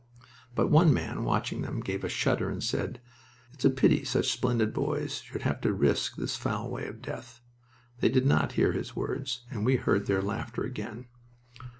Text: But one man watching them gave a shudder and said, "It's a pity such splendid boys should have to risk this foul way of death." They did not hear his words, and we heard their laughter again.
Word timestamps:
But 0.55 0.71
one 0.71 0.91
man 0.91 1.23
watching 1.25 1.61
them 1.61 1.79
gave 1.79 2.03
a 2.03 2.09
shudder 2.09 2.49
and 2.49 2.63
said, 2.63 2.99
"It's 3.53 3.65
a 3.65 3.69
pity 3.69 4.03
such 4.03 4.29
splendid 4.31 4.73
boys 4.73 5.19
should 5.19 5.43
have 5.43 5.61
to 5.61 5.71
risk 5.73 6.15
this 6.15 6.35
foul 6.35 6.71
way 6.71 6.87
of 6.87 7.03
death." 7.03 7.39
They 7.99 8.09
did 8.09 8.25
not 8.25 8.53
hear 8.53 8.71
his 8.71 8.95
words, 8.95 9.41
and 9.51 9.63
we 9.63 9.75
heard 9.75 10.07
their 10.07 10.23
laughter 10.23 10.63
again. 10.63 11.05